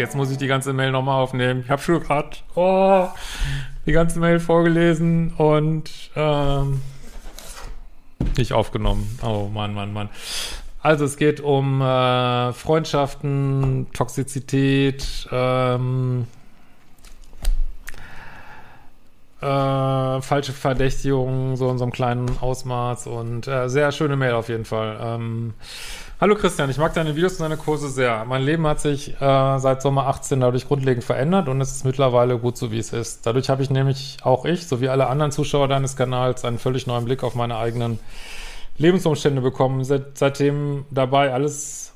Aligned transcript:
Jetzt 0.00 0.16
muss 0.16 0.30
ich 0.30 0.38
die 0.38 0.46
ganze 0.46 0.72
Mail 0.72 0.90
nochmal 0.90 1.22
aufnehmen. 1.22 1.60
Ich 1.64 1.70
habe 1.70 1.80
schon 1.80 2.02
gerade 2.02 2.30
oh, 2.54 3.06
die 3.86 3.92
ganze 3.92 4.18
Mail 4.18 4.40
vorgelesen 4.40 5.34
und 5.34 5.90
ähm, 6.16 6.80
nicht 8.36 8.52
aufgenommen. 8.52 9.18
Oh 9.22 9.48
Mann, 9.52 9.74
Mann, 9.74 9.92
Mann. 9.92 10.08
Also 10.82 11.04
es 11.04 11.18
geht 11.18 11.40
um 11.40 11.82
äh, 11.82 12.52
Freundschaften, 12.54 13.88
Toxizität, 13.92 15.28
ähm, 15.30 16.26
äh, 19.42 20.22
falsche 20.22 20.52
Verdächtigungen, 20.52 21.56
so 21.56 21.70
in 21.70 21.76
so 21.76 21.84
einem 21.84 21.92
kleinen 21.92 22.38
Ausmaß 22.40 23.06
und 23.06 23.46
äh, 23.46 23.68
sehr 23.68 23.92
schöne 23.92 24.16
Mail 24.16 24.32
auf 24.32 24.48
jeden 24.48 24.64
Fall. 24.64 24.98
Ähm, 25.02 25.54
Hallo 26.20 26.34
Christian, 26.34 26.68
ich 26.68 26.76
mag 26.76 26.92
deine 26.92 27.16
Videos 27.16 27.32
und 27.36 27.40
deine 27.44 27.56
Kurse 27.56 27.88
sehr. 27.88 28.26
Mein 28.26 28.42
Leben 28.42 28.66
hat 28.66 28.78
sich 28.78 29.14
äh, 29.22 29.58
seit 29.58 29.80
Sommer 29.80 30.06
18 30.06 30.38
dadurch 30.38 30.68
grundlegend 30.68 31.02
verändert 31.02 31.48
und 31.48 31.62
es 31.62 31.70
ist 31.70 31.86
mittlerweile 31.86 32.36
gut 32.36 32.58
so, 32.58 32.70
wie 32.70 32.78
es 32.78 32.92
ist. 32.92 33.24
Dadurch 33.24 33.48
habe 33.48 33.62
ich 33.62 33.70
nämlich 33.70 34.18
auch 34.20 34.44
ich, 34.44 34.66
sowie 34.66 34.88
alle 34.88 35.06
anderen 35.06 35.32
Zuschauer 35.32 35.66
deines 35.66 35.96
Kanals, 35.96 36.44
einen 36.44 36.58
völlig 36.58 36.86
neuen 36.86 37.06
Blick 37.06 37.22
auf 37.22 37.34
meine 37.34 37.56
eigenen 37.56 37.98
Lebensumstände 38.76 39.40
bekommen. 39.40 39.82
Seit, 39.82 40.18
seitdem 40.18 40.84
dabei 40.90 41.32
alles 41.32 41.94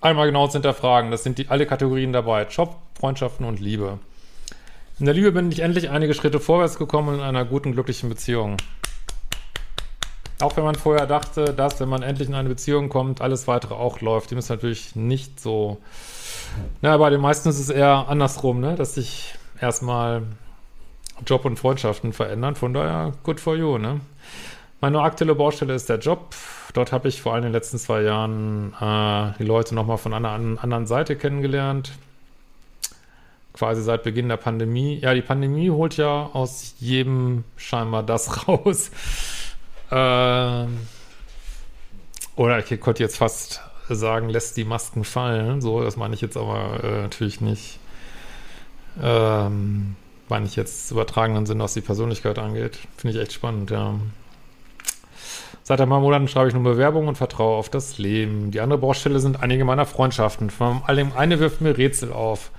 einmal 0.00 0.28
genau 0.28 0.46
zu 0.46 0.52
hinterfragen. 0.52 1.10
Das 1.10 1.24
sind 1.24 1.38
die 1.38 1.48
alle 1.48 1.66
Kategorien 1.66 2.12
dabei. 2.12 2.44
Job, 2.44 2.76
Freundschaften 2.96 3.44
und 3.46 3.58
Liebe. 3.58 3.98
In 5.00 5.06
der 5.06 5.14
Liebe 5.14 5.32
bin 5.32 5.50
ich 5.50 5.58
endlich 5.58 5.90
einige 5.90 6.14
Schritte 6.14 6.38
vorwärts 6.38 6.78
gekommen 6.78 7.16
in 7.16 7.20
einer 7.20 7.44
guten, 7.44 7.72
glücklichen 7.72 8.08
Beziehung. 8.08 8.58
Auch 10.40 10.56
wenn 10.56 10.64
man 10.64 10.74
vorher 10.74 11.06
dachte, 11.06 11.54
dass, 11.54 11.80
wenn 11.80 11.88
man 11.88 12.02
endlich 12.02 12.28
in 12.28 12.34
eine 12.34 12.48
Beziehung 12.48 12.88
kommt, 12.90 13.20
alles 13.22 13.48
weitere 13.48 13.74
auch 13.74 14.00
läuft. 14.00 14.30
Dem 14.30 14.38
ist 14.38 14.50
natürlich 14.50 14.94
nicht 14.94 15.40
so. 15.40 15.78
Na, 16.82 16.96
bei 16.98 17.10
den 17.10 17.20
meisten 17.20 17.48
ist 17.48 17.58
es 17.58 17.70
eher 17.70 18.06
andersrum, 18.08 18.60
ne? 18.60 18.74
dass 18.74 18.94
sich 18.94 19.34
erstmal 19.60 20.22
Job 21.24 21.44
und 21.46 21.58
Freundschaften 21.58 22.12
verändern. 22.12 22.54
Von 22.54 22.74
daher, 22.74 23.12
good 23.22 23.40
for 23.40 23.56
you, 23.56 23.78
ne? 23.78 24.00
Meine 24.80 25.00
aktuelle 25.00 25.34
Baustelle 25.34 25.74
ist 25.74 25.88
der 25.88 25.98
Job. 25.98 26.34
Dort 26.74 26.92
habe 26.92 27.08
ich 27.08 27.22
vor 27.22 27.32
allem 27.32 27.44
in 27.44 27.48
den 27.48 27.52
letzten 27.54 27.78
zwei 27.78 28.02
Jahren 28.02 28.74
äh, 28.78 29.32
die 29.38 29.44
Leute 29.44 29.74
nochmal 29.74 29.96
von 29.96 30.12
einer 30.12 30.30
anderen 30.30 30.86
Seite 30.86 31.16
kennengelernt. 31.16 31.92
Quasi 33.54 33.82
seit 33.82 34.02
Beginn 34.02 34.28
der 34.28 34.36
Pandemie. 34.36 34.98
Ja, 34.98 35.14
die 35.14 35.22
Pandemie 35.22 35.70
holt 35.70 35.96
ja 35.96 36.28
aus 36.34 36.74
jedem 36.78 37.44
scheinbar 37.56 38.02
das 38.02 38.46
raus, 38.48 38.90
ähm, 39.90 40.78
oder 42.36 42.58
ich 42.58 42.80
könnte 42.80 43.02
jetzt 43.02 43.16
fast 43.16 43.60
sagen, 43.88 44.28
lässt 44.28 44.56
die 44.56 44.64
Masken 44.64 45.04
fallen. 45.04 45.60
So, 45.60 45.82
das 45.82 45.96
meine 45.96 46.14
ich 46.14 46.20
jetzt 46.20 46.36
aber 46.36 46.82
äh, 46.82 47.02
natürlich 47.02 47.40
nicht. 47.40 47.78
Ähm, 49.02 49.96
meine 50.28 50.46
ich 50.46 50.56
jetzt 50.56 50.90
übertragenen 50.90 51.46
Sinn, 51.46 51.60
was 51.60 51.74
die 51.74 51.80
Persönlichkeit 51.80 52.38
angeht. 52.38 52.78
Finde 52.96 53.16
ich 53.16 53.22
echt 53.22 53.32
spannend, 53.32 53.70
ja. 53.70 53.94
Seit 55.62 55.80
ein 55.80 55.88
paar 55.88 56.00
Monaten 56.00 56.28
schreibe 56.28 56.48
ich 56.48 56.54
nur 56.54 56.62
Bewerbungen 56.62 57.08
und 57.08 57.16
vertraue 57.16 57.56
auf 57.56 57.68
das 57.68 57.98
Leben. 57.98 58.50
Die 58.52 58.60
andere 58.60 58.78
Baustelle 58.78 59.18
sind 59.18 59.42
einige 59.42 59.64
meiner 59.64 59.86
Freundschaften. 59.86 60.50
Von 60.50 60.82
allem 60.86 61.12
eine 61.16 61.40
wirft 61.40 61.60
mir 61.60 61.76
Rätsel 61.76 62.12
auf. 62.12 62.50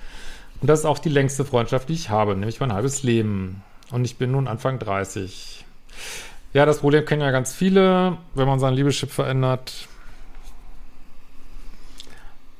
Und 0.62 0.70
das 0.70 0.80
ist 0.80 0.86
auch 0.86 1.00
die 1.00 1.10
längste 1.10 1.46
Freundschaft, 1.46 1.90
die 1.90 1.94
ich 1.94 2.10
habe, 2.10 2.36
nämlich 2.36 2.60
mein 2.60 2.74
halbes 2.74 3.04
Leben. 3.04 3.64
Und 3.92 4.04
ich 4.04 4.18
bin 4.18 4.32
nun 4.32 4.48
Anfang 4.48 4.80
30. 4.80 5.66
Ja, 6.54 6.66
das 6.66 6.80
Problem 6.80 7.06
kennen 7.06 7.22
ja 7.22 7.32
ganz 7.32 7.54
viele. 7.54 8.18
Wenn 8.34 8.48
man 8.48 8.60
sein 8.60 8.74
Liebeschip 8.74 9.12
verändert, 9.12 9.88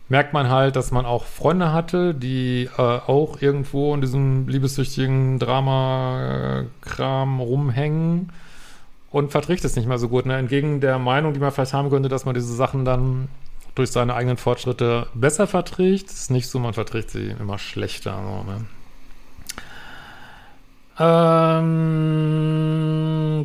merkt 0.10 0.34
man 0.34 0.50
halt, 0.50 0.76
dass 0.76 0.92
man 0.92 1.06
auch 1.06 1.26
Freunde 1.26 1.74
hatte, 1.74 2.14
die 2.14 2.70
äh, 2.78 2.82
auch 2.82 3.42
irgendwo 3.42 3.94
in 3.94 4.02
diesem 4.02 4.48
liebessüchtigen 4.48 5.40
Drama-Kram 5.40 7.40
rumhängen 7.40 8.32
und 9.12 9.32
verträgt 9.32 9.66
es 9.66 9.76
nicht 9.76 9.88
mehr 9.88 9.98
so 9.98 10.10
gut. 10.10 10.26
Ne? 10.26 10.38
Entgegen 10.38 10.82
der 10.82 11.00
Meinung, 11.00 11.34
die 11.34 11.40
man 11.40 11.52
vielleicht 11.52 11.74
haben 11.74 11.90
könnte, 11.90 12.10
dass 12.10 12.26
man 12.26 12.36
diese 12.36 12.54
Sachen 12.54 12.86
dann 12.86 13.30
durch 13.76 13.92
seine 13.92 14.16
eigenen 14.16 14.38
Fortschritte 14.38 15.08
besser 15.14 15.48
verträgt. 15.48 16.10
ist 16.10 16.32
nicht 16.32 16.48
so, 16.48 16.60
man 16.60 16.74
verträgt 16.74 17.12
sie 17.12 17.36
immer 17.40 17.60
schlechter. 17.60 18.20
So, 18.24 18.52
ne? 18.52 18.66
Ähm, 21.00 22.76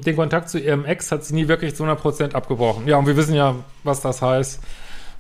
den 0.05 0.17
Kontakt 0.17 0.49
zu 0.49 0.59
ihrem 0.59 0.85
Ex 0.85 1.13
hat 1.13 1.25
sie 1.25 1.35
nie 1.35 1.49
wirklich 1.49 1.75
zu 1.75 1.85
100% 1.85 2.33
abgebrochen. 2.35 2.89
Ja, 2.89 2.97
und 2.97 3.07
wir 3.07 3.17
wissen 3.17 3.35
ja, 3.35 3.57
was 3.85 4.01
das 4.01 4.23
heißt. 4.23 4.61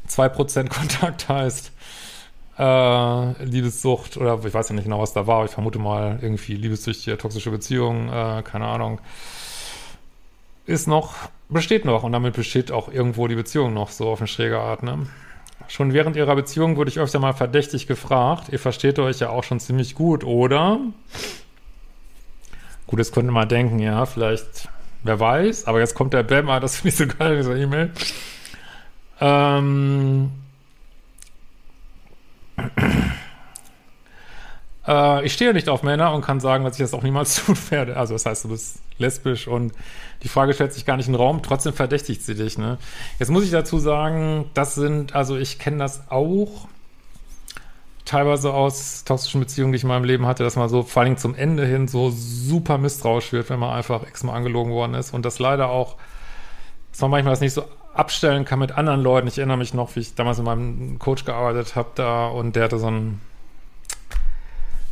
2% 0.09 0.69
Kontakt 0.75 1.28
heißt 1.28 1.72
äh, 2.59 3.44
Liebessucht 3.44 4.16
oder 4.16 4.38
ich 4.44 4.54
weiß 4.54 4.69
ja 4.70 4.75
nicht 4.75 4.84
genau, 4.84 5.00
was 5.00 5.12
da 5.12 5.26
war, 5.26 5.37
aber 5.37 5.44
ich 5.47 5.53
vermute 5.53 5.78
mal 5.78 6.19
irgendwie 6.20 6.54
liebessüchtige, 6.54 7.19
toxische 7.19 7.50
Beziehung, 7.50 8.09
äh, 8.09 8.43
keine 8.43 8.66
Ahnung. 8.66 9.00
Ist 10.66 10.87
noch, 10.87 11.14
besteht 11.49 11.84
noch 11.84 12.03
und 12.03 12.12
damit 12.12 12.34
besteht 12.34 12.70
auch 12.70 12.88
irgendwo 12.88 13.26
die 13.26 13.34
Beziehung 13.34 13.75
noch 13.75 13.91
so 13.91 14.09
auf 14.09 14.20
eine 14.20 14.28
schräge 14.28 14.59
Art, 14.59 14.82
ne? 14.82 15.06
Schon 15.69 15.93
während 15.93 16.16
ihrer 16.16 16.34
Beziehung 16.34 16.76
wurde 16.76 16.91
ich 16.91 16.99
öfter 16.99 17.19
mal 17.19 17.32
verdächtig 17.32 17.87
gefragt, 17.87 18.49
ihr 18.50 18.59
versteht 18.59 18.99
euch 18.99 19.20
ja 19.20 19.31
auch 19.31 19.44
schon 19.44 19.60
ziemlich 19.60 19.94
gut, 19.94 20.25
oder? 20.25 20.81
Gut, 22.93 23.01
das 23.01 23.11
könnte 23.11 23.33
man 23.33 23.49
denken, 23.49 23.79
ja, 23.79 24.05
vielleicht, 24.05 24.69
wer 25.03 25.19
weiß, 25.19 25.67
aber 25.67 25.81
jetzt 25.81 25.95
kommt 25.95 26.13
der 26.13 26.25
Bammer, 26.25 26.61
das 26.61 26.77
finde 26.77 26.89
ich 26.91 26.97
so 26.97 27.07
geil, 27.07 27.39
dieser 27.39 27.57
E-Mail. 27.57 27.91
Ähm, 29.19 30.31
äh, 34.87 35.25
ich 35.25 35.33
stehe 35.33 35.55
nicht 35.55 35.71
auf 35.71 35.83
Männer 35.83 36.13
und 36.13 36.21
kann 36.21 36.39
sagen, 36.39 36.65
dass 36.65 36.75
ich 36.75 36.83
das 36.83 36.93
auch 36.93 37.03
niemals 37.03 37.37
tun 37.47 37.57
werde. 37.71 37.97
Also 37.97 38.13
das 38.13 38.27
heißt, 38.27 38.45
du 38.45 38.51
bist 38.51 38.81
lesbisch 38.99 39.49
und 39.49 39.73
die 40.23 40.29
Frage 40.29 40.53
stellt 40.53 40.75
sich 40.75 40.85
gar 40.85 40.99
nicht 40.99 41.07
in 41.07 41.15
den 41.15 41.19
Raum, 41.19 41.43
trotzdem 41.43 41.73
verdächtigt 41.73 42.23
sie 42.23 42.35
dich. 42.35 42.59
Ne? 42.59 42.77
Jetzt 43.19 43.31
muss 43.31 43.43
ich 43.43 43.53
dazu 43.53 43.79
sagen, 43.79 44.51
das 44.53 44.75
sind, 44.75 45.15
also 45.15 45.39
ich 45.39 45.59
kenne 45.59 45.79
das 45.79 46.11
auch 46.11 46.69
teilweise 48.05 48.53
aus 48.53 49.05
toxischen 49.05 49.41
Beziehungen, 49.41 49.73
die 49.73 49.77
ich 49.77 49.83
in 49.83 49.89
meinem 49.89 50.05
Leben 50.05 50.27
hatte, 50.27 50.43
dass 50.43 50.57
man 50.57 50.69
so 50.69 50.83
vor 50.83 51.03
allem 51.03 51.17
zum 51.17 51.35
Ende 51.35 51.65
hin 51.67 51.88
so 51.88 52.11
super 52.11 52.79
misstrauisch 52.79 53.32
wird, 53.32 53.49
wenn 53.50 53.61
man 53.61 53.71
einfach 53.71 54.06
x-mal 54.06 54.35
angelogen 54.35 54.73
worden 54.73 54.94
ist 54.94 55.15
und 55.15 55.25
das 55.25 55.38
leider 55.38 55.69
auch, 55.69 55.97
dass 56.91 57.00
man 57.00 57.12
manchmal 57.12 57.32
das 57.32 57.41
nicht 57.41 57.55
so 57.55 57.65
abstellen 57.94 58.44
kann 58.44 58.59
mit 58.59 58.73
anderen 58.73 59.03
Leuten. 59.03 59.29
Ich 59.29 59.38
erinnere 59.38 59.59
mich 59.59 59.75
noch, 59.75 59.94
wie 59.97 60.00
ich 60.00 60.15
damals 60.15 60.38
mit 60.38 60.47
meinem 60.47 60.99
Coach 60.99 61.25
gearbeitet 61.25 61.76
habe 61.76 61.91
da 61.94 62.26
und 62.26 62.56
der 62.56 62.65
hatte 62.65 62.79
so 62.79 62.91
ein 62.91 63.21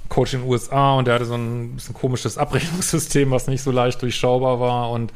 Coach 0.09 0.35
in 0.35 0.41
den 0.41 0.49
USA 0.49 0.95
und 0.95 1.07
der 1.07 1.15
hatte 1.15 1.25
so 1.25 1.35
ein 1.35 1.77
bisschen 1.77 1.95
komisches 1.95 2.37
Abrechnungssystem, 2.37 3.31
was 3.31 3.47
nicht 3.47 3.63
so 3.63 3.71
leicht 3.71 4.03
durchschaubar 4.03 4.61
war 4.61 4.91
und 4.91 5.13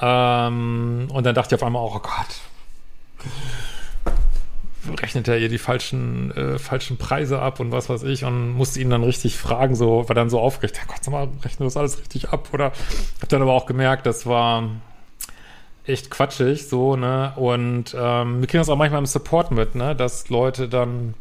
ähm, 0.00 1.08
und 1.12 1.24
dann 1.24 1.34
dachte 1.34 1.54
ich 1.54 1.60
auf 1.60 1.66
einmal 1.66 1.82
auch, 1.82 1.96
oh 1.96 2.00
Gott, 2.00 3.30
rechnet 5.00 5.28
er 5.28 5.38
ihr 5.38 5.48
die 5.48 5.58
falschen, 5.58 6.30
äh, 6.32 6.58
falschen 6.58 6.96
Preise 6.96 7.40
ab 7.40 7.60
und 7.60 7.72
was 7.72 7.88
weiß 7.88 8.02
ich 8.04 8.24
und 8.24 8.52
musste 8.52 8.80
ihn 8.80 8.90
dann 8.90 9.02
richtig 9.02 9.38
fragen, 9.38 9.74
so, 9.74 10.08
war 10.08 10.14
dann 10.14 10.30
so 10.30 10.40
aufgeregt, 10.40 10.80
Gott, 10.86 11.02
sag 11.02 11.12
mal, 11.12 11.28
rechnet 11.42 11.66
das 11.66 11.76
alles 11.76 11.98
richtig 11.98 12.30
ab 12.30 12.48
oder? 12.52 12.72
Hab 13.20 13.28
dann 13.28 13.42
aber 13.42 13.52
auch 13.52 13.66
gemerkt, 13.66 14.06
das 14.06 14.26
war 14.26 14.68
echt 15.86 16.10
quatschig, 16.10 16.68
so, 16.68 16.96
ne, 16.96 17.32
und 17.36 17.94
ähm, 17.98 18.40
wir 18.40 18.46
kriegen 18.46 18.60
das 18.60 18.68
auch 18.68 18.76
manchmal 18.76 19.00
im 19.00 19.06
Support 19.06 19.50
mit, 19.50 19.74
ne, 19.74 19.94
dass 19.94 20.28
Leute 20.28 20.68
dann 20.68 21.14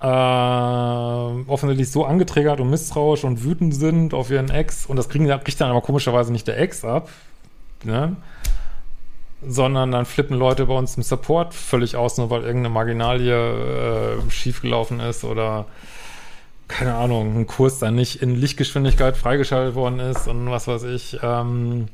äh, 0.00 0.06
offensichtlich 0.06 1.90
so 1.90 2.04
angetriggert 2.04 2.60
und 2.60 2.70
misstrauisch 2.70 3.24
und 3.24 3.44
wütend 3.44 3.74
sind 3.74 4.14
auf 4.14 4.30
ihren 4.30 4.50
Ex 4.50 4.86
und 4.86 4.96
das 4.96 5.08
kriegen, 5.08 5.26
kriegt 5.26 5.60
dann 5.60 5.70
aber 5.70 5.82
komischerweise 5.82 6.32
nicht 6.32 6.48
der 6.48 6.58
Ex 6.58 6.84
ab, 6.84 7.10
ne? 7.84 8.16
Sondern 9.46 9.90
dann 9.90 10.04
flippen 10.04 10.36
Leute 10.36 10.66
bei 10.66 10.74
uns 10.74 10.96
im 10.96 11.02
Support 11.02 11.54
völlig 11.54 11.96
aus, 11.96 12.18
nur 12.18 12.30
weil 12.30 12.42
irgendeine 12.42 12.74
Marginalie 12.74 14.18
äh, 14.18 14.30
schiefgelaufen 14.30 15.00
ist 15.00 15.24
oder 15.24 15.66
keine 16.68 16.94
Ahnung, 16.94 17.36
ein 17.36 17.46
Kurs 17.46 17.78
dann 17.78 17.96
nicht 17.96 18.22
in 18.22 18.36
Lichtgeschwindigkeit 18.36 19.16
freigeschaltet 19.16 19.74
worden 19.74 19.98
ist 19.98 20.28
und 20.28 20.50
was 20.50 20.68
weiß 20.68 20.84
ich. 20.84 21.18
Ähm, 21.22 21.88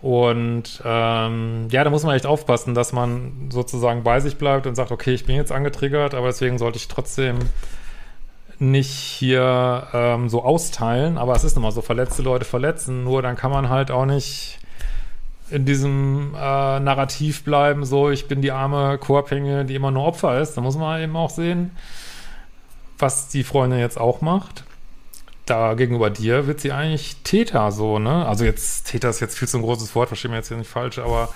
und 0.00 0.82
ähm, 0.84 1.68
ja, 1.70 1.84
da 1.84 1.90
muss 1.90 2.02
man 2.02 2.14
echt 2.14 2.26
aufpassen, 2.26 2.74
dass 2.74 2.92
man 2.92 3.48
sozusagen 3.50 4.02
bei 4.02 4.20
sich 4.20 4.36
bleibt 4.36 4.66
und 4.66 4.74
sagt, 4.74 4.90
okay, 4.90 5.14
ich 5.14 5.24
bin 5.24 5.36
jetzt 5.36 5.52
angetriggert, 5.52 6.14
aber 6.14 6.26
deswegen 6.26 6.58
sollte 6.58 6.76
ich 6.78 6.88
trotzdem 6.88 7.38
nicht 8.58 8.90
hier 8.90 9.88
ähm, 9.92 10.28
so 10.28 10.42
austeilen. 10.42 11.18
Aber 11.18 11.34
es 11.34 11.44
ist 11.44 11.56
immer 11.56 11.72
so, 11.72 11.82
verletzte 11.82 12.22
Leute 12.22 12.44
verletzen. 12.44 13.04
Nur 13.04 13.22
dann 13.22 13.36
kann 13.36 13.50
man 13.50 13.68
halt 13.68 13.90
auch 13.90 14.06
nicht 14.06 14.58
in 15.50 15.64
diesem 15.66 16.34
äh, 16.34 16.80
Narrativ 16.80 17.44
bleiben, 17.44 17.84
so 17.84 18.10
ich 18.10 18.28
bin 18.28 18.40
die 18.42 18.52
arme 18.52 18.98
Co-Abhängige, 18.98 19.64
die 19.64 19.74
immer 19.74 19.90
nur 19.90 20.04
Opfer 20.04 20.40
ist. 20.40 20.54
Da 20.54 20.60
muss 20.60 20.76
man 20.76 21.02
eben 21.02 21.16
auch 21.16 21.30
sehen, 21.30 21.72
was 22.98 23.28
die 23.28 23.44
Freundin 23.44 23.78
jetzt 23.78 24.00
auch 24.00 24.20
macht 24.20 24.64
da 25.46 25.74
gegenüber 25.74 26.10
dir 26.10 26.46
wird 26.46 26.60
sie 26.60 26.72
eigentlich 26.72 27.16
Täter 27.22 27.70
so, 27.70 27.98
ne? 27.98 28.26
Also 28.26 28.44
jetzt, 28.44 28.86
Täter 28.88 29.10
ist 29.10 29.20
jetzt 29.20 29.38
viel 29.38 29.48
zu 29.48 29.58
ein 29.58 29.62
großes 29.62 29.94
Wort, 29.94 30.08
verstehe 30.08 30.30
mir 30.30 30.38
jetzt 30.38 30.48
hier 30.48 30.56
nicht 30.56 30.70
falsch, 30.70 30.98
aber 30.98 31.28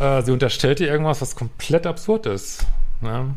äh, 0.00 0.22
sie 0.22 0.32
unterstellt 0.32 0.80
dir 0.80 0.88
irgendwas, 0.88 1.20
was 1.20 1.36
komplett 1.36 1.86
absurd 1.86 2.26
ist, 2.26 2.66
ne? 3.00 3.34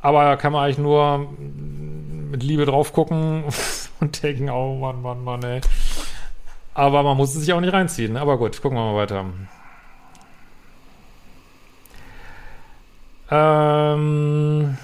Aber 0.00 0.24
da 0.24 0.36
kann 0.36 0.52
man 0.52 0.64
eigentlich 0.64 0.78
nur 0.78 1.28
mit 2.30 2.42
Liebe 2.42 2.66
drauf 2.66 2.92
gucken 2.92 3.44
und 4.00 4.22
denken, 4.22 4.50
oh 4.50 4.76
Mann, 4.76 5.02
Mann, 5.02 5.24
Mann, 5.24 5.42
ey. 5.42 5.60
Aber 6.76 7.02
man 7.02 7.16
muss 7.16 7.34
es 7.34 7.40
sich 7.40 7.52
auch 7.54 7.60
nicht 7.60 7.72
reinziehen. 7.72 8.12
Ne? 8.12 8.20
Aber 8.20 8.36
gut, 8.36 8.60
gucken 8.60 8.76
wir 8.76 8.92
mal 8.92 8.96
weiter. 8.96 9.24
Ähm... 13.30 14.76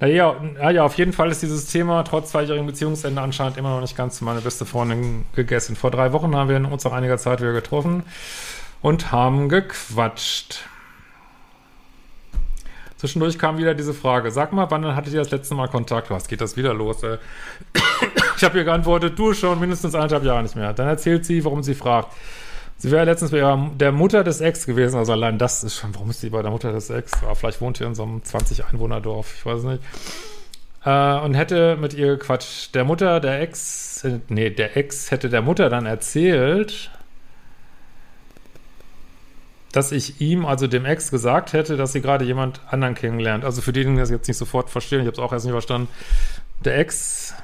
Naja, 0.00 0.36
ja, 0.70 0.84
auf 0.84 0.96
jeden 0.96 1.12
Fall 1.12 1.30
ist 1.30 1.42
dieses 1.42 1.66
Thema 1.66 2.02
trotz 2.04 2.30
zweijährigen 2.30 2.66
Beziehungsende 2.66 3.20
anscheinend 3.20 3.58
immer 3.58 3.70
noch 3.70 3.82
nicht 3.82 3.96
ganz 3.96 4.20
meine 4.22 4.40
beste 4.40 4.64
Freundin 4.64 5.26
gegessen. 5.34 5.76
Vor 5.76 5.90
drei 5.90 6.12
Wochen 6.12 6.34
haben 6.34 6.48
wir 6.48 6.72
uns 6.72 6.84
nach 6.84 6.92
einiger 6.92 7.18
Zeit 7.18 7.40
wieder 7.40 7.52
getroffen 7.52 8.04
und 8.80 9.12
haben 9.12 9.50
gequatscht. 9.50 10.64
Zwischendurch 12.96 13.38
kam 13.38 13.56
wieder 13.56 13.74
diese 13.74 13.94
Frage, 13.94 14.30
sag 14.30 14.52
mal, 14.52 14.70
wann 14.70 14.94
hattet 14.94 15.14
ihr 15.14 15.20
das 15.20 15.30
letzte 15.30 15.54
Mal 15.54 15.68
Kontakt? 15.68 16.10
Was 16.10 16.28
geht 16.28 16.42
das 16.42 16.58
wieder 16.58 16.74
los? 16.74 17.02
Ey? 17.02 17.16
Ich 18.40 18.44
habe 18.44 18.56
ihr 18.56 18.64
geantwortet, 18.64 19.18
du 19.18 19.34
schon 19.34 19.60
mindestens 19.60 19.94
anderthalb 19.94 20.24
Jahre 20.24 20.42
nicht 20.42 20.56
mehr. 20.56 20.72
Dann 20.72 20.88
erzählt 20.88 21.26
sie, 21.26 21.44
warum 21.44 21.62
sie 21.62 21.74
fragt. 21.74 22.10
Sie 22.78 22.90
wäre 22.90 23.04
letztens 23.04 23.32
bei 23.32 23.36
ihrer, 23.36 23.70
der 23.74 23.92
Mutter 23.92 24.24
des 24.24 24.40
Ex 24.40 24.64
gewesen, 24.64 24.96
also 24.96 25.12
allein 25.12 25.36
das 25.36 25.62
ist 25.62 25.76
schon, 25.76 25.94
warum 25.94 26.08
ist 26.08 26.22
sie 26.22 26.30
bei 26.30 26.40
der 26.40 26.50
Mutter 26.50 26.72
des 26.72 26.88
Ex? 26.88 27.12
Aber 27.22 27.34
vielleicht 27.34 27.60
wohnt 27.60 27.76
hier 27.76 27.86
in 27.86 27.94
so 27.94 28.02
einem 28.02 28.20
20-Einwohner-Dorf, 28.20 29.34
ich 29.36 29.44
weiß 29.44 29.64
nicht. 29.64 29.82
Äh, 30.86 31.18
und 31.18 31.34
hätte 31.34 31.76
mit 31.76 31.92
ihr 31.92 32.18
Quatsch, 32.18 32.70
der 32.72 32.84
Mutter 32.84 33.20
der 33.20 33.42
Ex, 33.42 34.06
nee, 34.28 34.48
der 34.48 34.74
Ex 34.74 35.10
hätte 35.10 35.28
der 35.28 35.42
Mutter 35.42 35.68
dann 35.68 35.84
erzählt, 35.84 36.90
dass 39.72 39.92
ich 39.92 40.22
ihm, 40.22 40.46
also 40.46 40.66
dem 40.66 40.86
Ex, 40.86 41.10
gesagt 41.10 41.52
hätte, 41.52 41.76
dass 41.76 41.92
sie 41.92 42.00
gerade 42.00 42.24
jemand 42.24 42.62
anderen 42.70 42.94
kennenlernt. 42.94 43.44
Also 43.44 43.60
für 43.60 43.74
die, 43.74 43.84
die 43.84 43.96
das 43.96 44.08
jetzt 44.08 44.28
nicht 44.28 44.38
sofort 44.38 44.70
verstehen, 44.70 45.00
ich 45.00 45.06
habe 45.08 45.16
es 45.16 45.18
auch 45.18 45.34
erst 45.34 45.44
nicht 45.44 45.52
verstanden. 45.52 45.88
Der 46.64 46.78
Ex 46.78 47.34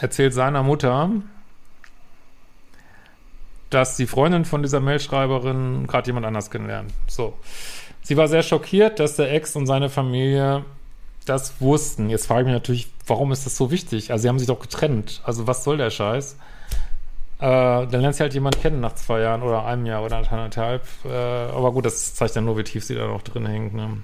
erzählt 0.00 0.34
seiner 0.34 0.62
Mutter, 0.62 1.10
dass 3.70 3.96
die 3.96 4.06
Freundin 4.06 4.44
von 4.44 4.62
dieser 4.62 4.80
Mailschreiberin 4.80 5.86
gerade 5.86 6.06
jemand 6.06 6.26
anders 6.26 6.50
kennenlernt. 6.50 6.92
So. 7.06 7.34
Sie 8.02 8.16
war 8.16 8.28
sehr 8.28 8.42
schockiert, 8.42 9.00
dass 9.00 9.16
der 9.16 9.32
Ex 9.32 9.54
und 9.56 9.66
seine 9.66 9.90
Familie 9.90 10.64
das 11.26 11.60
wussten. 11.60 12.08
Jetzt 12.08 12.26
frage 12.26 12.42
ich 12.42 12.46
mich 12.46 12.54
natürlich, 12.54 12.88
warum 13.06 13.32
ist 13.32 13.44
das 13.44 13.56
so 13.56 13.70
wichtig? 13.70 14.10
Also 14.10 14.22
sie 14.22 14.28
haben 14.28 14.38
sich 14.38 14.48
doch 14.48 14.60
getrennt. 14.60 15.20
Also 15.24 15.46
was 15.46 15.64
soll 15.64 15.76
der 15.76 15.90
Scheiß? 15.90 16.38
Äh, 17.38 17.40
dann 17.40 18.00
lernt 18.00 18.16
sie 18.16 18.22
halt 18.22 18.34
jemand 18.34 18.60
kennen 18.60 18.80
nach 18.80 18.94
zwei 18.94 19.20
Jahren 19.20 19.42
oder 19.42 19.64
einem 19.64 19.86
Jahr 19.86 20.02
oder 20.02 20.16
anderthalb. 20.16 20.82
Äh, 21.04 21.08
aber 21.08 21.72
gut, 21.72 21.84
das 21.84 22.14
zeigt 22.14 22.34
ja 22.34 22.40
nur, 22.40 22.56
wie 22.56 22.64
tief 22.64 22.84
sie 22.84 22.94
da 22.94 23.06
noch 23.06 23.22
drin 23.22 23.46
hängt. 23.46 23.74
Ne? 23.74 23.98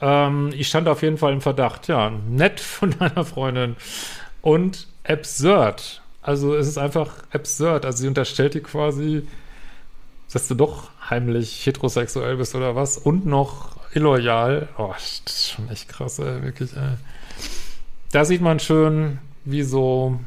Ähm, 0.00 0.50
ich 0.56 0.66
stand 0.66 0.88
auf 0.88 1.02
jeden 1.02 1.16
Fall 1.16 1.32
im 1.32 1.40
Verdacht. 1.40 1.88
Ja, 1.88 2.10
nett 2.10 2.58
von 2.58 2.90
deiner 2.98 3.24
Freundin. 3.24 3.76
Und 4.42 4.86
absurd. 5.04 6.02
Also 6.20 6.54
es 6.54 6.68
ist 6.68 6.78
einfach 6.78 7.24
absurd. 7.32 7.84
Also 7.84 7.98
sie 7.98 8.08
unterstellt 8.08 8.54
dir 8.54 8.62
quasi, 8.62 9.26
dass 10.32 10.48
du 10.48 10.54
doch 10.54 10.90
heimlich 11.08 11.66
heterosexuell 11.66 12.36
bist 12.36 12.54
oder 12.54 12.76
was 12.76 12.98
und 12.98 13.26
noch 13.26 13.76
illoyal. 13.94 14.68
Oh, 14.78 14.92
das 14.92 15.22
ist 15.26 15.50
schon 15.50 15.68
echt 15.68 15.88
krass, 15.88 16.18
ey, 16.18 16.42
wirklich, 16.42 16.76
ey. 16.76 16.96
Da 18.12 18.24
sieht 18.24 18.40
man 18.40 18.60
schön, 18.60 19.18
wie 19.44 19.62
so 19.62 20.20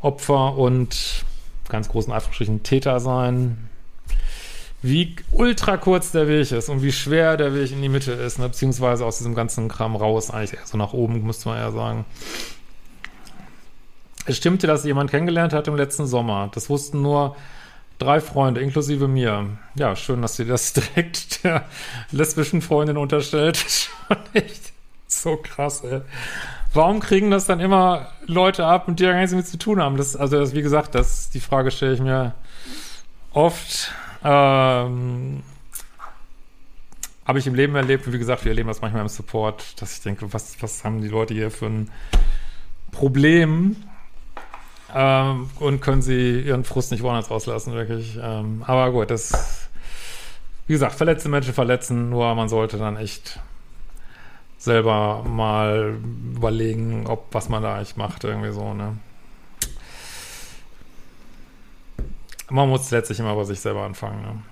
Opfer 0.00 0.56
und 0.56 1.24
ganz 1.68 1.88
großen 1.88 2.12
Anführungsstrichen 2.12 2.62
Täter 2.62 3.00
sein, 3.00 3.68
wie 4.84 5.16
ultra 5.32 5.78
kurz 5.78 6.12
der 6.12 6.28
Weg 6.28 6.52
ist 6.52 6.68
und 6.68 6.82
wie 6.82 6.92
schwer 6.92 7.38
der 7.38 7.54
Weg 7.54 7.72
in 7.72 7.80
die 7.80 7.88
Mitte 7.88 8.12
ist, 8.12 8.38
ne? 8.38 8.48
beziehungsweise 8.48 9.06
aus 9.06 9.16
diesem 9.16 9.34
ganzen 9.34 9.66
Kram 9.66 9.96
raus, 9.96 10.30
eigentlich 10.30 10.52
eher 10.52 10.66
so 10.66 10.76
nach 10.76 10.92
oben, 10.92 11.24
müsste 11.24 11.48
man 11.48 11.56
eher 11.56 11.72
sagen. 11.72 12.04
Es 14.26 14.36
stimmte, 14.36 14.66
dass 14.66 14.84
jemand 14.84 15.10
kennengelernt 15.10 15.54
hat 15.54 15.68
im 15.68 15.76
letzten 15.76 16.06
Sommer. 16.06 16.50
Das 16.52 16.68
wussten 16.68 17.00
nur 17.00 17.34
drei 17.98 18.20
Freunde, 18.20 18.60
inklusive 18.60 19.08
mir. 19.08 19.46
Ja, 19.74 19.96
schön, 19.96 20.20
dass 20.20 20.36
sie 20.36 20.44
das 20.44 20.72
direkt 20.74 21.44
der 21.44 21.64
lesbischen 22.10 22.60
Freundin 22.60 22.98
unterstellt. 22.98 23.56
Schon 24.06 24.18
echt 24.34 24.74
so 25.06 25.38
krass, 25.38 25.82
ey. 25.82 26.02
Warum 26.74 27.00
kriegen 27.00 27.30
das 27.30 27.46
dann 27.46 27.60
immer 27.60 28.08
Leute 28.26 28.66
ab, 28.66 28.86
mit 28.86 29.00
die 29.00 29.04
gar 29.04 29.14
nichts 29.14 29.30
damit 29.30 29.46
zu 29.46 29.56
tun 29.56 29.80
haben? 29.80 29.96
Das, 29.96 30.14
also, 30.14 30.38
das, 30.38 30.52
wie 30.52 30.60
gesagt, 30.60 30.94
das, 30.94 31.30
die 31.30 31.40
Frage 31.40 31.70
stelle 31.70 31.94
ich 31.94 32.00
mir 32.00 32.34
oft. 33.32 33.94
Ähm, 34.24 35.42
habe 37.26 37.38
ich 37.38 37.46
im 37.46 37.54
Leben 37.54 37.74
erlebt, 37.76 38.10
wie 38.10 38.18
gesagt, 38.18 38.44
wir 38.44 38.52
erleben 38.52 38.68
das 38.68 38.80
manchmal 38.80 39.02
im 39.02 39.08
Support, 39.08 39.80
dass 39.80 39.94
ich 39.94 40.02
denke, 40.02 40.32
was, 40.32 40.60
was 40.62 40.84
haben 40.84 41.02
die 41.02 41.08
Leute 41.08 41.34
hier 41.34 41.50
für 41.50 41.66
ein 41.66 41.90
Problem? 42.90 43.76
ähm, 44.94 45.50
und 45.58 45.80
können 45.80 46.02
sie 46.02 46.40
ihren 46.40 46.64
Frust 46.64 46.92
nicht 46.92 47.02
woanders 47.02 47.30
rauslassen, 47.30 47.74
wirklich. 47.74 48.18
Ähm, 48.22 48.62
aber 48.66 48.92
gut, 48.92 49.10
das, 49.10 49.68
wie 50.66 50.72
gesagt, 50.72 50.94
verletzte 50.94 51.28
Menschen 51.28 51.52
verletzen, 51.52 52.10
nur 52.10 52.34
man 52.34 52.48
sollte 52.48 52.78
dann 52.78 52.96
echt 52.96 53.40
selber 54.56 55.24
mal 55.24 55.98
überlegen, 56.36 57.06
ob 57.06 57.26
was 57.32 57.48
man 57.48 57.62
da 57.62 57.74
eigentlich 57.74 57.96
macht, 57.96 58.24
irgendwie 58.24 58.52
so, 58.52 58.72
ne? 58.72 58.96
Man 62.50 62.68
muss 62.68 62.90
letztlich 62.90 63.18
immer 63.18 63.34
bei 63.34 63.44
sich 63.44 63.60
selber 63.60 63.82
anfangen, 63.82 64.22
ne? 64.22 64.42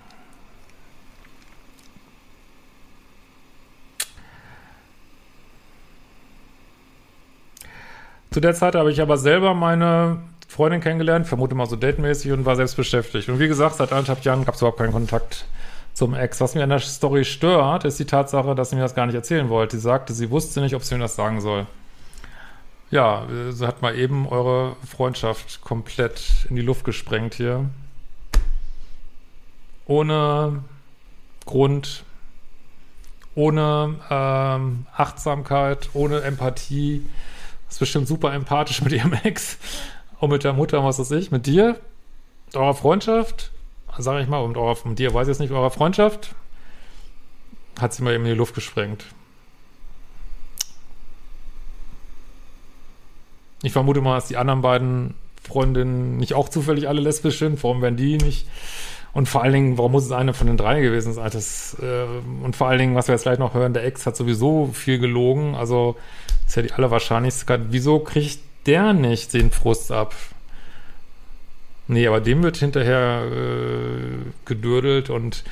Zu 8.30 8.40
der 8.40 8.54
Zeit 8.54 8.74
habe 8.74 8.90
ich 8.90 9.02
aber 9.02 9.18
selber 9.18 9.52
meine 9.52 10.22
Freundin 10.48 10.80
kennengelernt, 10.80 11.26
vermute 11.26 11.54
mal 11.54 11.66
so 11.66 11.76
datemäßig 11.76 12.32
und 12.32 12.46
war 12.46 12.56
selbst 12.56 12.76
beschäftigt. 12.76 13.28
Und 13.28 13.38
wie 13.38 13.48
gesagt, 13.48 13.76
seit 13.76 13.92
anderthalb 13.92 14.24
Jahren 14.24 14.46
gab 14.46 14.54
es 14.54 14.62
überhaupt 14.62 14.78
keinen 14.78 14.92
Kontakt 14.92 15.44
zum 15.92 16.14
Ex. 16.14 16.40
Was 16.40 16.54
mir 16.54 16.62
an 16.62 16.70
der 16.70 16.78
Story 16.78 17.26
stört, 17.26 17.84
ist 17.84 17.98
die 17.98 18.06
Tatsache, 18.06 18.54
dass 18.54 18.70
sie 18.70 18.76
mir 18.76 18.82
das 18.82 18.94
gar 18.94 19.04
nicht 19.04 19.14
erzählen 19.14 19.50
wollte. 19.50 19.76
Sie 19.76 19.82
sagte, 19.82 20.14
sie 20.14 20.30
wusste 20.30 20.62
nicht, 20.62 20.74
ob 20.74 20.82
sie 20.82 20.94
mir 20.94 21.02
das 21.02 21.14
sagen 21.14 21.42
soll. 21.42 21.66
Ja, 22.90 23.26
sie 23.50 23.66
hat 23.66 23.82
mal 23.82 23.98
eben 23.98 24.26
eure 24.26 24.76
Freundschaft 24.86 25.60
komplett 25.60 26.46
in 26.48 26.56
die 26.56 26.62
Luft 26.62 26.84
gesprengt 26.84 27.34
hier. 27.34 27.66
Ohne 29.86 30.62
Grund, 31.44 32.04
ohne 33.34 33.96
ähm, 34.10 34.86
Achtsamkeit, 34.96 35.90
ohne 35.94 36.20
Empathie. 36.22 37.06
Ist 37.68 37.78
bestimmt 37.78 38.06
super 38.06 38.32
empathisch 38.34 38.82
mit 38.82 38.92
ihrem 38.92 39.12
Ex 39.24 39.58
und 40.20 40.30
mit 40.30 40.44
der 40.44 40.52
Mutter, 40.52 40.84
was 40.84 40.98
weiß 40.98 41.10
ich, 41.12 41.30
mit 41.30 41.46
dir, 41.46 41.80
mit 42.46 42.56
eurer 42.56 42.74
Freundschaft, 42.74 43.50
sage 43.98 44.22
ich 44.22 44.28
mal, 44.28 44.38
und 44.38 44.56
eurer, 44.56 44.76
mit 44.86 44.98
dir 44.98 45.14
weiß 45.14 45.26
ich 45.26 45.32
jetzt 45.32 45.40
nicht, 45.40 45.52
eurer 45.52 45.70
Freundschaft, 45.70 46.34
hat 47.80 47.94
sie 47.94 48.02
mal 48.02 48.14
eben 48.14 48.24
in 48.24 48.32
die 48.32 48.36
Luft 48.36 48.54
gesprengt. 48.54 49.06
Ich 53.62 53.72
vermute 53.72 54.00
mal, 54.00 54.16
dass 54.16 54.26
die 54.26 54.36
anderen 54.36 54.60
beiden 54.60 55.14
Freundinnen 55.42 56.18
nicht 56.18 56.34
auch 56.34 56.48
zufällig 56.48 56.88
alle 56.88 57.00
lesbisch 57.00 57.38
sind. 57.38 57.62
Warum 57.62 57.80
werden 57.80 57.96
die 57.96 58.18
nicht 58.18 58.46
Und 59.14 59.28
vor 59.28 59.42
allen 59.42 59.52
Dingen, 59.52 59.78
warum 59.78 59.92
muss 59.92 60.04
es 60.06 60.12
eine 60.12 60.32
von 60.32 60.46
den 60.46 60.56
drei 60.56 60.80
gewesen 60.80 61.12
sein? 61.12 61.30
Das, 61.30 61.76
äh, 61.80 62.04
und 62.42 62.56
vor 62.56 62.68
allen 62.68 62.78
Dingen, 62.78 62.94
was 62.94 63.08
wir 63.08 63.14
jetzt 63.14 63.24
gleich 63.24 63.38
noch 63.38 63.52
hören, 63.52 63.74
der 63.74 63.84
Ex 63.84 64.06
hat 64.06 64.16
sowieso 64.16 64.70
viel 64.72 64.98
gelogen. 64.98 65.54
Also 65.54 65.96
ist 66.46 66.56
ja 66.56 66.62
die 66.62 66.72
allerwahrscheinlichste. 66.72 67.66
Wieso 67.68 67.98
kriegt 67.98 68.40
der 68.66 68.94
nicht 68.94 69.34
den 69.34 69.50
Frust 69.50 69.92
ab? 69.92 70.14
Nee, 71.88 72.06
aber 72.06 72.20
dem 72.20 72.42
wird 72.42 72.56
hinterher 72.56 73.24
äh, 73.30 74.30
gedürdelt 74.46 75.10
und 75.10 75.44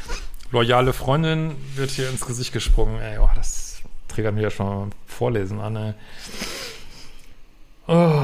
loyale 0.52 0.93
Freundin 0.95 1.52
wird 1.75 1.90
hier 1.90 2.09
ins 2.09 2.26
Gesicht 2.26 2.52
gesprungen. 2.52 2.99
Ey, 3.00 3.19
oh, 3.19 3.29
das 3.35 3.83
triggert 4.09 4.35
mich 4.35 4.43
ja 4.43 4.50
schon 4.50 4.93
vorlesen 5.07 5.61
an, 5.61 5.76
ey. 5.76 5.95
Oh. 7.88 8.23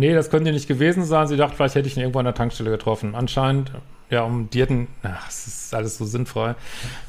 Nee, 0.00 0.14
das 0.14 0.30
könnte 0.30 0.50
nicht 0.50 0.66
gewesen 0.66 1.04
sein. 1.04 1.28
Sie 1.28 1.36
dachte, 1.36 1.56
vielleicht 1.56 1.74
hätte 1.74 1.86
ich 1.86 1.94
ihn 1.94 2.00
irgendwo 2.00 2.20
an 2.20 2.24
der 2.24 2.32
Tankstelle 2.32 2.70
getroffen. 2.70 3.14
Anscheinend, 3.14 3.70
ja, 4.08 4.22
um 4.22 4.48
die 4.48 4.62
hätten, 4.62 4.88
ach, 5.02 5.28
es 5.28 5.46
ist 5.46 5.74
alles 5.74 5.98
so 5.98 6.06
sinnfrei. 6.06 6.54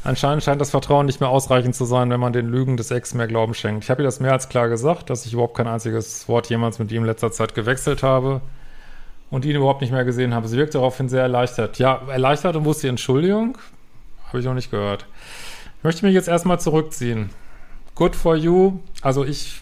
Anscheinend 0.03 0.43
scheint 0.43 0.59
das 0.59 0.71
Vertrauen 0.71 1.05
nicht 1.05 1.21
mehr 1.21 1.29
ausreichend 1.29 1.73
zu 1.73 1.85
sein, 1.85 2.09
wenn 2.09 2.19
man 2.19 2.33
den 2.33 2.47
Lügen 2.47 2.75
des 2.75 2.91
Ex 2.91 3.13
mehr 3.13 3.27
Glauben 3.27 3.53
schenkt. 3.53 3.85
Ich 3.85 3.89
habe 3.89 4.01
ihr 4.01 4.05
das 4.05 4.19
mehr 4.19 4.33
als 4.33 4.49
klar 4.49 4.67
gesagt, 4.67 5.09
dass 5.09 5.25
ich 5.25 5.31
überhaupt 5.31 5.55
kein 5.55 5.67
einziges 5.67 6.27
Wort 6.27 6.49
jemals 6.49 6.79
mit 6.79 6.91
ihm 6.91 7.03
in 7.03 7.05
letzter 7.05 7.31
Zeit 7.31 7.55
gewechselt 7.55 8.03
habe 8.03 8.41
und 9.29 9.45
ihn 9.45 9.55
überhaupt 9.55 9.79
nicht 9.79 9.93
mehr 9.93 10.03
gesehen 10.03 10.33
habe. 10.33 10.49
Sie 10.49 10.57
wirkte 10.57 10.79
daraufhin 10.79 11.07
sehr 11.07 11.21
erleichtert. 11.21 11.79
Ja, 11.79 12.01
erleichtert 12.09 12.57
und 12.57 12.65
wusste 12.65 12.89
Entschuldigung? 12.89 13.57
Habe 14.27 14.39
ich 14.39 14.45
noch 14.45 14.53
nicht 14.53 14.69
gehört. 14.69 15.05
Ich 15.77 15.85
möchte 15.85 16.05
mich 16.05 16.13
jetzt 16.13 16.27
erstmal 16.27 16.59
zurückziehen. 16.59 17.29
Good 17.95 18.17
for 18.17 18.35
you. 18.35 18.79
Also 19.01 19.23
ich 19.23 19.61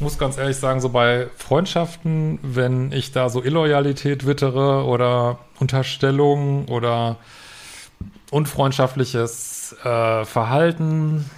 muss 0.00 0.18
ganz 0.18 0.38
ehrlich 0.38 0.56
sagen, 0.56 0.80
so 0.80 0.90
bei 0.90 1.28
Freundschaften, 1.36 2.38
wenn 2.42 2.92
ich 2.92 3.12
da 3.12 3.28
so 3.28 3.42
Illoyalität 3.42 4.26
wittere 4.26 4.84
oder 4.84 5.38
Unterstellung 5.58 6.66
oder 6.68 7.16
unfreundschaftliches 8.30 9.76
äh, 9.84 10.24
Verhalten 10.24 11.28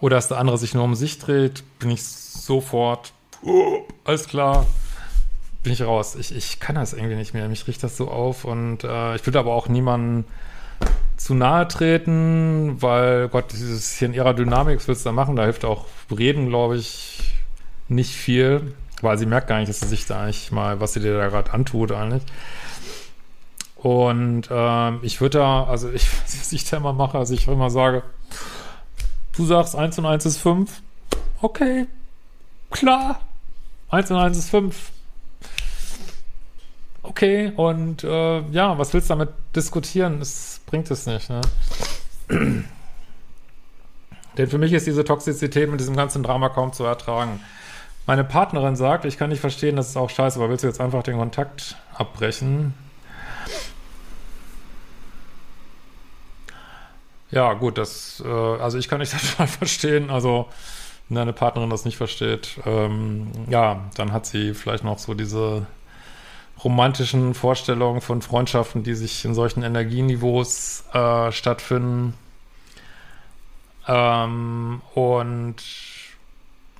oder 0.00 0.16
dass 0.16 0.28
der 0.28 0.38
andere 0.38 0.58
sich 0.58 0.74
nur 0.74 0.84
um 0.84 0.94
sich 0.94 1.18
dreht, 1.18 1.62
bin 1.78 1.90
ich 1.90 2.02
sofort, 2.02 3.12
oh, 3.42 3.82
alles 4.04 4.28
klar, 4.28 4.66
bin 5.62 5.72
ich 5.72 5.82
raus. 5.82 6.16
Ich, 6.16 6.34
ich 6.34 6.60
kann 6.60 6.74
das 6.74 6.92
irgendwie 6.92 7.16
nicht 7.16 7.34
mehr. 7.34 7.48
Mich 7.48 7.66
riecht 7.66 7.82
das 7.82 7.96
so 7.96 8.08
auf 8.08 8.44
und 8.44 8.84
äh, 8.84 9.16
ich 9.16 9.26
würde 9.26 9.38
aber 9.38 9.54
auch 9.54 9.68
niemanden 9.68 10.24
zu 11.26 11.34
nahe 11.34 11.66
treten, 11.66 12.80
weil 12.80 13.28
Gott, 13.28 13.50
dieses 13.50 13.96
hier 13.96 14.06
in 14.06 14.14
ihrer 14.14 14.32
Dynamik, 14.32 14.76
was 14.76 14.86
willst 14.86 15.04
du 15.04 15.08
da 15.08 15.12
machen? 15.12 15.34
Da 15.34 15.42
hilft 15.42 15.64
auch 15.64 15.86
Reden, 16.16 16.50
glaube 16.50 16.76
ich, 16.76 17.18
nicht 17.88 18.12
viel, 18.14 18.72
weil 19.00 19.18
sie 19.18 19.26
merkt 19.26 19.48
gar 19.48 19.58
nicht, 19.58 19.68
dass 19.68 19.80
sie 19.80 19.88
sich 19.88 20.06
da 20.06 20.22
eigentlich 20.22 20.52
mal, 20.52 20.78
was 20.78 20.92
sie 20.92 21.00
dir 21.00 21.18
da 21.18 21.26
gerade 21.26 21.52
antut, 21.52 21.90
eigentlich. 21.90 22.22
Und 23.74 24.44
ähm, 24.52 25.00
ich 25.02 25.20
würde 25.20 25.38
da, 25.38 25.64
also 25.64 25.90
ich, 25.90 26.08
was 26.22 26.52
ich 26.52 26.64
da 26.64 26.76
immer 26.76 26.92
mache, 26.92 27.18
also 27.18 27.34
ich 27.34 27.48
immer 27.48 27.70
sage, 27.70 28.04
du 29.36 29.44
sagst 29.46 29.74
1 29.74 29.98
und 29.98 30.06
1 30.06 30.26
ist 30.26 30.36
5, 30.36 30.80
okay, 31.42 31.88
klar, 32.70 33.18
1 33.88 34.12
und 34.12 34.18
1 34.18 34.38
ist 34.38 34.50
5, 34.50 34.92
okay, 37.02 37.50
und 37.56 38.04
äh, 38.04 38.42
ja, 38.52 38.78
was 38.78 38.94
willst 38.94 39.10
du 39.10 39.14
damit 39.14 39.30
diskutieren? 39.56 40.20
Es 40.20 40.55
bringt 40.66 40.90
es 40.90 41.06
nicht, 41.06 41.30
ne? 41.30 41.40
Denn 44.36 44.48
für 44.48 44.58
mich 44.58 44.72
ist 44.72 44.86
diese 44.86 45.04
Toxizität 45.04 45.70
mit 45.70 45.80
diesem 45.80 45.96
ganzen 45.96 46.22
Drama 46.22 46.48
kaum 46.48 46.72
zu 46.72 46.84
ertragen. 46.84 47.40
Meine 48.06 48.24
Partnerin 48.24 48.76
sagt, 48.76 49.04
ich 49.04 49.18
kann 49.18 49.30
nicht 49.30 49.40
verstehen, 49.40 49.76
das 49.76 49.88
ist 49.88 49.96
auch 49.96 50.10
scheiße, 50.10 50.38
aber 50.38 50.50
willst 50.50 50.62
du 50.62 50.68
jetzt 50.68 50.80
einfach 50.80 51.02
den 51.02 51.16
Kontakt 51.16 51.76
abbrechen? 51.94 52.74
Ja, 57.30 57.54
gut, 57.54 57.78
das, 57.78 58.22
äh, 58.24 58.28
also 58.28 58.78
ich 58.78 58.88
kann 58.88 59.00
nicht 59.00 59.14
mal 59.38 59.48
verstehen, 59.48 60.10
also 60.10 60.48
wenn 61.08 61.16
deine 61.16 61.32
Partnerin 61.32 61.70
das 61.70 61.84
nicht 61.84 61.96
versteht, 61.96 62.60
ähm, 62.64 63.30
ja, 63.48 63.84
dann 63.96 64.12
hat 64.12 64.26
sie 64.26 64.54
vielleicht 64.54 64.84
noch 64.84 64.98
so 64.98 65.14
diese 65.14 65.66
romantischen 66.66 67.34
Vorstellungen 67.34 68.00
von 68.00 68.22
Freundschaften, 68.22 68.82
die 68.82 68.94
sich 68.94 69.24
in 69.24 69.34
solchen 69.34 69.62
Energieniveaus 69.62 70.82
äh, 70.92 71.30
stattfinden. 71.30 72.14
Ähm, 73.86 74.82
und 74.96 75.54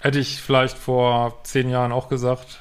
hätte 0.00 0.18
ich 0.18 0.42
vielleicht 0.42 0.76
vor 0.76 1.38
zehn 1.44 1.70
Jahren 1.70 1.92
auch 1.92 2.08
gesagt. 2.08 2.58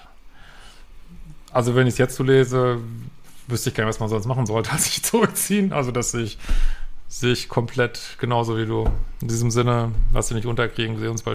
Also 1.52 1.74
wenn 1.74 1.88
ich 1.88 1.94
es 1.94 1.98
jetzt 1.98 2.16
so 2.16 2.24
lese, 2.24 2.78
wüsste 3.48 3.72
ich 3.72 3.76
gar 3.76 3.86
nicht, 3.86 3.96
was 3.96 4.00
man 4.00 4.10
sonst 4.10 4.28
machen 4.28 4.46
sollte, 4.46 4.72
als 4.74 4.84
sich 4.86 5.02
zurückziehen. 5.02 5.74
Also 5.74 5.90
das 5.90 6.12
sehe 6.12 6.26
ich, 6.26 6.38
sehe 7.08 7.34
ich 7.34 7.50
komplett 7.50 8.18
genauso 8.20 8.56
wie 8.56 8.68
du. 8.68 8.88
In 9.20 9.30
diesem 9.30 9.50
Sinne, 9.50 9.94
lass 10.14 10.28
dich 10.28 10.36
nicht 10.36 10.46
unterkriegen, 10.46 10.98
wir 10.98 11.00
sehen 11.00 11.10
uns 11.10 11.24
bald. 11.24 11.35